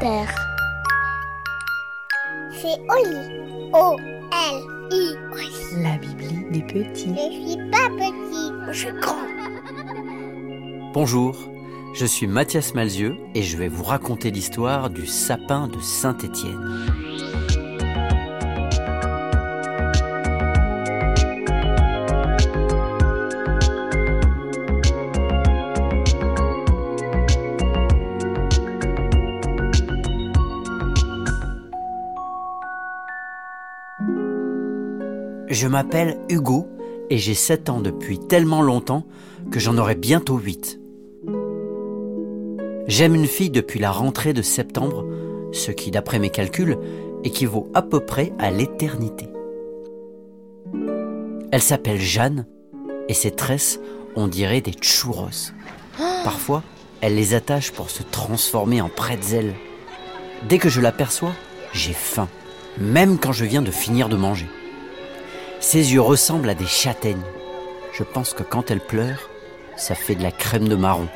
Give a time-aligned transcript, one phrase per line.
[0.00, 0.24] C'est
[2.88, 3.20] Oli.
[3.74, 5.14] O-L-I.
[5.82, 7.14] La Bibli des petits.
[7.14, 9.26] Je suis pas petit, je suis grand.
[10.94, 11.36] Bonjour,
[11.94, 16.86] je suis Mathias Malzieux et je vais vous raconter l'histoire du sapin de Saint-Étienne.
[35.60, 36.68] Je m'appelle Hugo
[37.10, 39.04] et j'ai 7 ans depuis tellement longtemps
[39.50, 40.80] que j'en aurai bientôt 8.
[42.86, 45.04] J'aime une fille depuis la rentrée de septembre,
[45.52, 46.78] ce qui, d'après mes calculs,
[47.24, 49.28] équivaut à peu près à l'éternité.
[51.52, 52.46] Elle s'appelle Jeanne
[53.10, 53.80] et ses tresses,
[54.16, 55.52] on dirait des churros.
[56.24, 56.62] Parfois,
[57.02, 59.52] elle les attache pour se transformer en pretzel.
[60.48, 61.34] Dès que je l'aperçois,
[61.74, 62.28] j'ai faim,
[62.78, 64.46] même quand je viens de finir de manger.
[65.60, 67.22] Ses yeux ressemblent à des châtaignes.
[67.92, 69.28] Je pense que quand elle pleure,
[69.76, 71.08] ça fait de la crème de marron.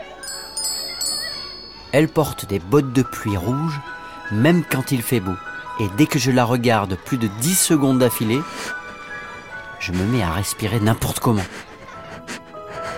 [1.92, 3.80] Elle porte des bottes de pluie rouges,
[4.30, 5.34] même quand il fait beau.
[5.80, 8.40] Et dès que je la regarde plus de 10 secondes d'affilée,
[9.80, 11.42] je me mets à respirer n'importe comment.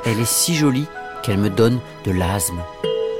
[0.04, 0.86] Elle est si jolie
[1.22, 2.60] qu'elle me donne de l'asthme.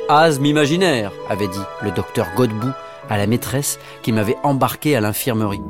[0.09, 2.73] Asthme imaginaire, avait dit le docteur Godbout
[3.09, 5.63] à la maîtresse qui m'avait embarqué à l'infirmerie.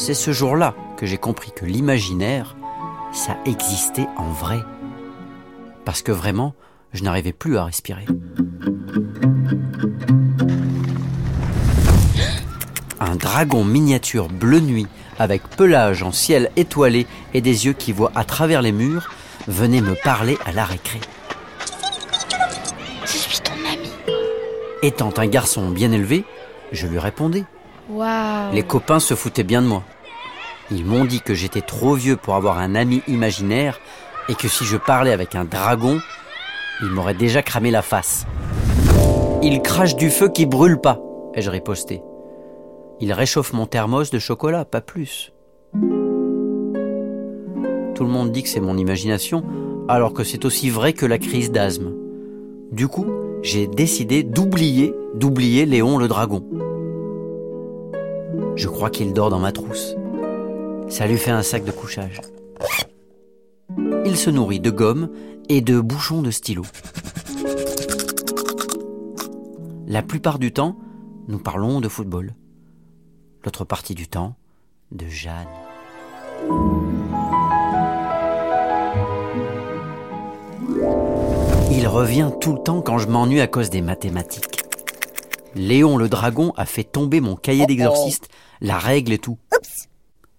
[0.00, 2.56] C'est ce jour-là que j'ai compris que l'imaginaire,
[3.12, 4.60] ça existait en vrai.
[5.84, 6.54] Parce que vraiment,
[6.92, 8.06] je n'arrivais plus à respirer.
[13.00, 14.86] Un dragon miniature bleu nuit,
[15.18, 19.10] avec pelage en ciel étoilé et des yeux qui voient à travers les murs,
[19.48, 21.00] venait me parler à la récré.
[23.02, 23.90] Je suis ton ami.
[24.80, 26.24] Étant un garçon bien élevé,
[26.70, 27.44] je lui répondais.
[28.52, 29.82] Les copains se foutaient bien de moi.
[30.70, 33.80] Ils m'ont dit que j'étais trop vieux pour avoir un ami imaginaire
[34.28, 35.98] et que si je parlais avec un dragon,
[36.82, 38.26] il m'aurait déjà cramé la face.
[39.42, 41.00] Il crache du feu qui brûle pas,
[41.34, 42.02] ai-je riposté.
[43.00, 45.32] Il réchauffe mon thermos de chocolat, pas plus.
[47.94, 49.44] Tout le monde dit que c'est mon imagination,
[49.88, 51.94] alors que c'est aussi vrai que la crise d'asthme.
[52.70, 53.06] Du coup,
[53.42, 56.44] j'ai décidé d'oublier, d'oublier Léon le dragon.
[58.56, 59.94] Je crois qu'il dort dans ma trousse.
[60.88, 62.20] Ça lui fait un sac de couchage.
[64.04, 65.10] Il se nourrit de gomme
[65.48, 66.64] et de bouchons de stylo.
[69.86, 70.76] La plupart du temps,
[71.28, 72.34] nous parlons de football.
[73.44, 74.34] L'autre partie du temps,
[74.92, 75.46] de Jeanne.
[81.70, 84.57] Il revient tout le temps quand je m'ennuie à cause des mathématiques.
[85.54, 88.28] Léon le dragon a fait tomber mon cahier d'exorciste,
[88.60, 89.38] la règle et tout.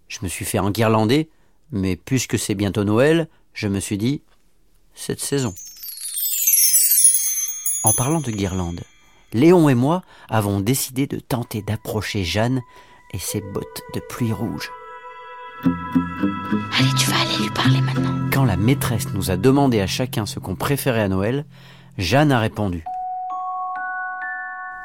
[0.08, 1.30] Je me suis fait enguirlander,
[1.72, 4.22] mais puisque c'est bientôt Noël, je me suis dit,
[4.94, 5.54] cette saison.
[7.84, 8.82] En parlant de guirlande,
[9.34, 12.62] Léon et moi avons décidé de tenter d'approcher Jeanne
[13.14, 14.72] et ses bottes de pluie rouge.
[15.64, 18.30] Allez, tu vas aller lui parler maintenant.
[18.32, 21.46] Quand la maîtresse nous a demandé à chacun ce qu'on préférait à Noël,
[21.98, 22.84] Jeanne a répondu.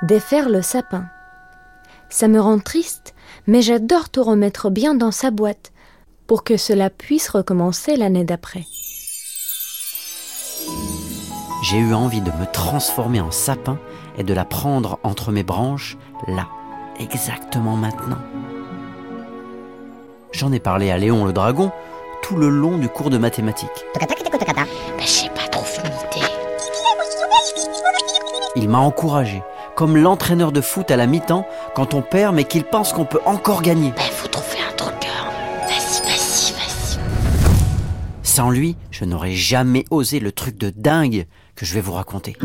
[0.05, 1.07] Défaire le sapin.
[2.11, 3.15] Ça me rend triste,
[3.47, 5.73] mais j'adore tout remettre bien dans sa boîte
[6.27, 8.65] pour que cela puisse recommencer l'année d'après.
[11.63, 13.79] J'ai eu envie de me transformer en sapin
[14.19, 16.49] et de la prendre entre mes branches, là,
[17.01, 18.21] exactement maintenant.
[20.33, 21.73] J'en ai parlé à Léon le dragon
[22.23, 23.87] tout le long du cours de mathématiques.
[23.99, 24.07] Ben,
[24.99, 25.65] j'ai pas trop.
[28.57, 29.43] Il m'a encouragé,
[29.77, 33.21] comme l'entraîneur de foot à la mi-temps quand on perd mais qu'il pense qu'on peut
[33.27, 33.93] encore gagner.
[33.97, 34.95] Ben, faut trouver un truc.
[35.05, 35.31] hein.
[35.69, 36.99] Vas-y, vas-y, vas-y.
[38.23, 41.27] Sans lui, je n'aurais jamais osé le truc de dingue
[41.57, 42.37] que je vais vous raconter.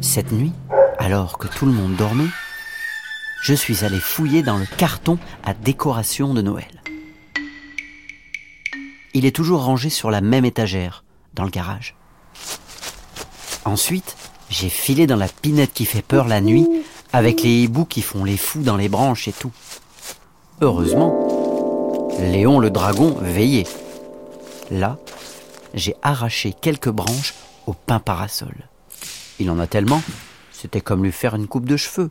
[0.00, 0.52] Cette nuit,
[0.98, 2.28] alors que tout le monde dormait,
[3.42, 6.82] je suis allé fouiller dans le carton à décoration de Noël.
[9.12, 11.04] Il est toujours rangé sur la même étagère,
[11.34, 11.94] dans le garage.
[13.64, 14.16] Ensuite,
[14.50, 16.68] j'ai filé dans la pinette qui fait peur la nuit,
[17.12, 19.52] avec les hiboux qui font les fous dans les branches et tout.
[20.60, 23.66] Heureusement, Léon le dragon veillait.
[24.70, 24.98] Là,
[25.72, 27.34] j'ai arraché quelques branches
[27.66, 28.54] au pain parasol.
[29.38, 30.02] Il en a tellement,
[30.52, 32.10] c'était comme lui faire une coupe de cheveux.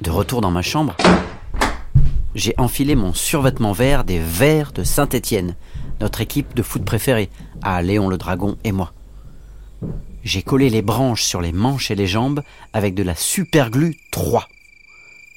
[0.00, 0.96] De retour dans ma chambre,
[2.34, 5.56] j'ai enfilé mon survêtement vert des Verts de Saint-Étienne,
[6.00, 7.30] notre équipe de foot préférée,
[7.62, 8.92] à Léon le Dragon et moi.
[10.24, 12.42] J'ai collé les branches sur les manches et les jambes
[12.72, 14.48] avec de la super glue 3.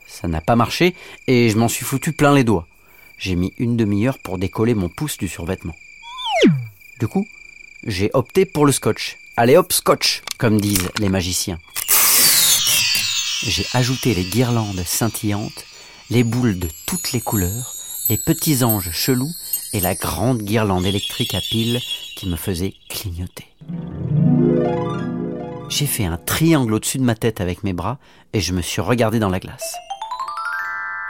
[0.08, 0.96] Ça n'a pas marché
[1.28, 2.68] et je m'en suis foutu plein les doigts.
[3.18, 5.76] J'ai mis une demi-heure pour décoller mon pouce du survêtement.
[7.00, 7.28] Du coup,
[7.86, 9.18] j'ai opté pour le scotch.
[9.36, 11.60] Allez hop, scotch, comme disent les magiciens.
[13.44, 15.67] J'ai ajouté les guirlandes scintillantes,
[16.10, 17.74] les boules de toutes les couleurs,
[18.10, 19.32] les petits anges chelous
[19.74, 21.80] et la grande guirlande électrique à pile
[22.16, 23.46] qui me faisait clignoter.
[25.70, 28.00] J'ai fait un triangle au-dessus de ma tête avec mes bras
[28.32, 29.76] et je me suis regardé dans la glace.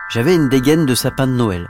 [0.09, 1.69] J'avais une dégaine de sapin de Noël,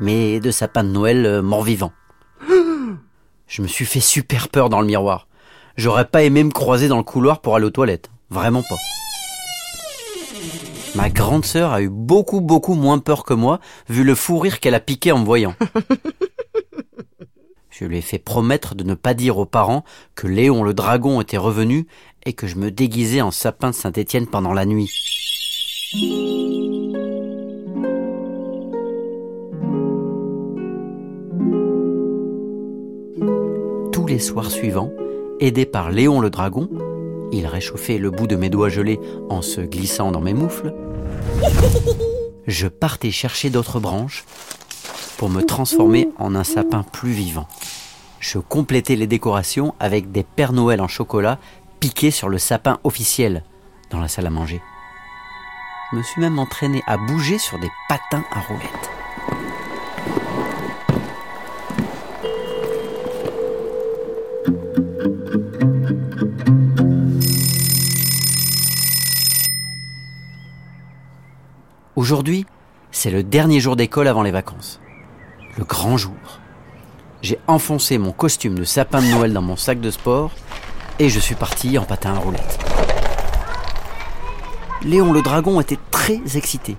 [0.00, 1.92] mais de sapin de Noël euh, mort-vivant.
[3.46, 5.28] Je me suis fait super peur dans le miroir.
[5.76, 8.10] J'aurais pas aimé me croiser dans le couloir pour aller aux toilettes.
[8.28, 8.76] Vraiment pas.
[10.94, 14.60] Ma grande sœur a eu beaucoup beaucoup moins peur que moi, vu le fou rire
[14.60, 15.54] qu'elle a piqué en me voyant.
[17.78, 19.84] Je lui ai fait promettre de ne pas dire aux parents
[20.14, 21.86] que Léon le dragon était revenu
[22.24, 24.90] et que je me déguisais en sapin de Saint-Étienne pendant la nuit.
[33.92, 34.90] Tous les soirs suivants,
[35.38, 36.70] aidé par Léon le dragon,
[37.32, 40.74] il réchauffait le bout de mes doigts gelés en se glissant dans mes moufles,
[42.46, 44.24] je partais chercher d'autres branches
[45.18, 47.48] pour me transformer en un sapin plus vivant.
[48.20, 51.38] Je complétais les décorations avec des Pères Noël en chocolat
[51.80, 53.42] piqués sur le sapin officiel
[53.90, 54.60] dans la salle à manger.
[55.90, 58.90] Je me suis même entraîné à bouger sur des patins à roulettes.
[72.06, 72.46] Aujourd'hui,
[72.92, 74.78] c'est le dernier jour d'école avant les vacances.
[75.58, 76.14] Le grand jour.
[77.20, 80.30] J'ai enfoncé mon costume de sapin de Noël dans mon sac de sport
[81.00, 82.60] et je suis parti en patin à roulettes.
[84.82, 86.76] Léon le dragon était très excité.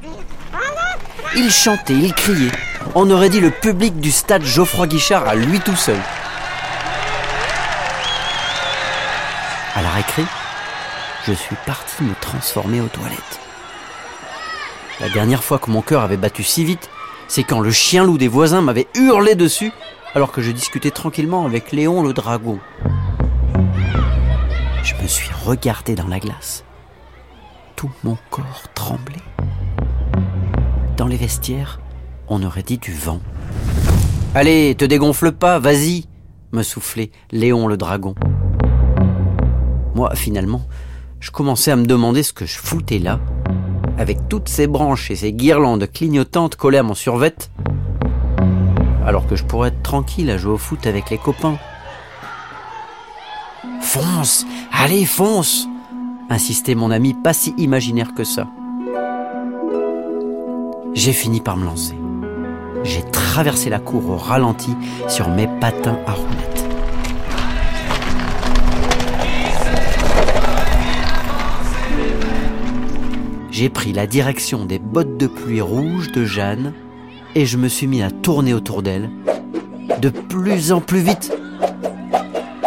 [1.36, 2.54] Il chantait, il criait.
[2.96, 6.00] On aurait dit le public du stade Geoffroy Guichard à lui tout seul.
[9.76, 10.24] À la récré,
[11.26, 13.47] je suis parti me transformer aux toilettes.
[15.00, 16.90] La dernière fois que mon cœur avait battu si vite,
[17.28, 19.72] c'est quand le chien loup des voisins m'avait hurlé dessus
[20.16, 22.58] alors que je discutais tranquillement avec Léon le dragon.
[24.84, 26.64] Je me suis regardé dans la glace.
[27.76, 29.16] Tout mon corps tremblait.
[30.96, 31.80] Dans les vestiaires,
[32.28, 33.22] on aurait dit du vent.
[34.34, 36.06] Allez, te dégonfle pas, vas-y,
[36.54, 38.16] me soufflait Léon le dragon.
[39.94, 40.64] Moi, finalement,
[41.20, 43.20] je commençais à me demander ce que je foutais là,
[43.98, 47.36] avec toutes ces branches et ces guirlandes clignotantes collées à mon survêt,
[49.06, 51.58] alors que je pourrais être tranquille à jouer au foot avec les copains.
[53.82, 55.68] Fonce Allez, fonce
[56.30, 58.48] insistait mon ami pas si imaginaire que ça.
[60.94, 61.96] J'ai fini par me lancer.
[62.84, 64.76] J'ai traversé la cour au ralenti
[65.08, 66.57] sur mes patins à roulettes.
[73.58, 76.76] J'ai pris la direction des bottes de pluie rouges de Jeanne
[77.34, 79.10] et je me suis mis à tourner autour d'elle,
[79.98, 81.36] de plus en plus vite.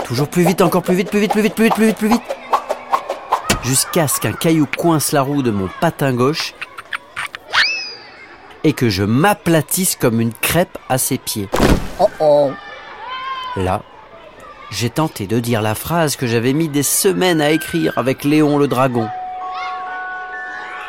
[0.04, 2.08] Toujours plus vite, encore plus vite, plus vite, plus vite, plus vite, plus vite, plus
[2.08, 2.36] vite.
[3.62, 6.54] Jusqu'à ce qu'un caillou coince la roue de mon patin gauche
[8.64, 11.48] et que je m'aplatisse comme une crêpe à ses pieds.
[12.00, 12.50] Oh oh.
[13.54, 13.84] Là,
[14.72, 18.58] j'ai tenté de dire la phrase que j'avais mis des semaines à écrire avec Léon
[18.58, 19.08] le dragon.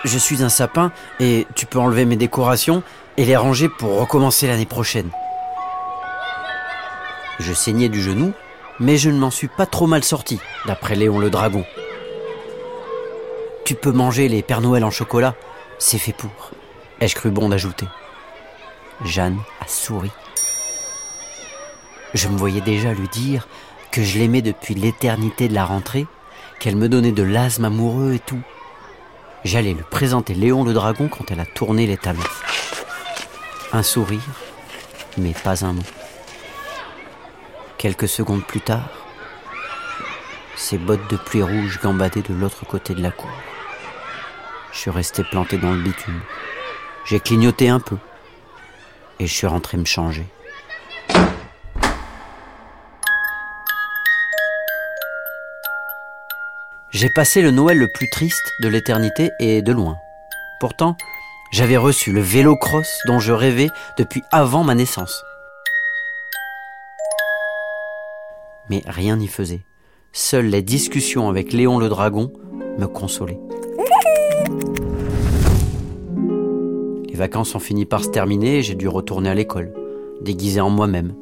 [0.03, 2.81] Je suis un sapin et tu peux enlever mes décorations
[3.17, 5.11] et les ranger pour recommencer l'année prochaine.
[7.39, 8.33] Je saignais du genou,
[8.79, 11.63] mais je ne m'en suis pas trop mal sorti, d'après Léon le dragon.
[13.63, 15.35] Tu peux manger les Pères Noël en chocolat,
[15.77, 16.51] c'est fait pour,
[16.99, 17.87] ai-je cru bon d'ajouter?
[19.05, 20.11] Jeanne a souri.
[22.13, 23.47] Je me voyais déjà lui dire
[23.91, 26.07] que je l'aimais depuis l'éternité de la rentrée,
[26.59, 28.41] qu'elle me donnait de l'asthme amoureux et tout.
[29.43, 32.21] J'allais lui présenter Léon le dragon quand elle a tourné les talons.
[33.73, 34.21] Un sourire,
[35.17, 35.81] mais pas un mot.
[37.79, 38.89] Quelques secondes plus tard,
[40.55, 43.31] ses bottes de pluie rouge gambadaient de l'autre côté de la cour.
[44.71, 46.21] Je suis resté planté dans le bitume.
[47.05, 47.97] J'ai clignoté un peu
[49.19, 50.27] et je suis rentré me changer.
[56.91, 59.97] J'ai passé le Noël le plus triste de l'éternité et de loin.
[60.59, 60.95] Pourtant,
[61.51, 63.67] J'avais reçu le vélo cross dont je rêvais
[63.97, 65.21] depuis avant ma naissance.
[68.69, 69.59] Mais rien n'y faisait.
[70.13, 72.31] Seules les discussions avec Léon le dragon
[72.77, 73.39] me consolaient.
[77.09, 79.73] Les vacances ont fini par se terminer et j'ai dû retourner à l'école,
[80.21, 81.13] déguisé en moi-même.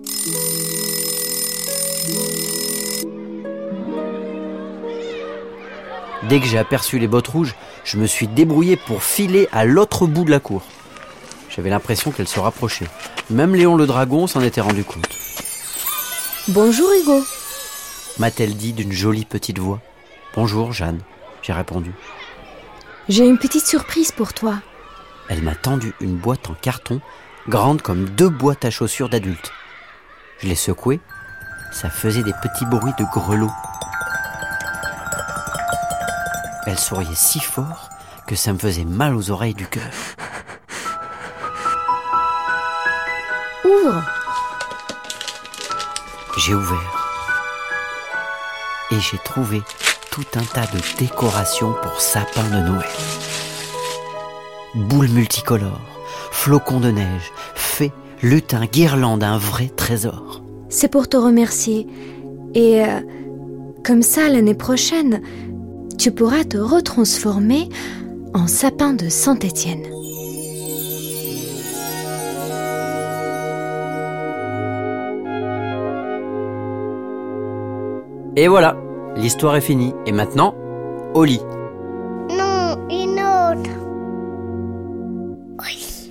[6.30, 10.06] Dès que j'ai aperçu les bottes rouges, je me suis débrouillé pour filer à l'autre
[10.06, 10.62] bout de la cour.
[11.50, 12.86] J'avais l'impression qu'elle se rapprochait.
[13.32, 15.10] Même Léon le dragon s'en était rendu compte.
[16.50, 17.24] Bonjour Hugo.
[18.20, 19.82] M'a-t-elle dit d'une jolie petite voix.
[20.36, 21.00] Bonjour Jeanne,
[21.42, 21.92] j'ai répondu.
[23.08, 24.60] J'ai une petite surprise pour toi.
[25.30, 27.02] Elle m'a tendu une boîte en carton,
[27.48, 29.52] grande comme deux boîtes à chaussures d'adultes.
[30.44, 31.00] Je l'ai secouée,
[31.72, 33.50] ça faisait des petits bruits de grelots.
[36.70, 37.90] Elle souriait si fort
[38.28, 39.90] que ça me faisait mal aux oreilles du cœur.
[43.66, 44.04] Ouvre.
[46.38, 47.08] J'ai ouvert.
[48.92, 49.64] Et j'ai trouvé
[50.12, 52.86] tout un tas de décorations pour sapin de Noël.
[54.76, 55.82] Boules multicolores,
[56.32, 60.44] flocons de neige, fées, lutins, guirlandes, un vrai trésor.
[60.70, 61.88] C'est pour te remercier.
[62.54, 63.02] Et euh,
[63.84, 65.24] comme ça, l'année prochaine,
[66.00, 67.68] tu pourras te retransformer
[68.34, 69.84] en sapin de Saint-Étienne.
[78.38, 78.78] Et voilà,
[79.18, 79.94] l'histoire est finie.
[80.06, 80.56] Et maintenant,
[81.14, 81.42] au lit.
[82.30, 83.70] Non, une autre.
[85.60, 86.10] Oui.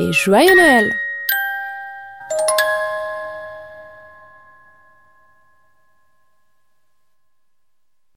[0.00, 0.92] Et joyeux Noël